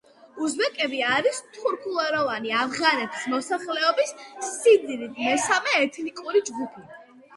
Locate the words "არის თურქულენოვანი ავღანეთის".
1.09-3.27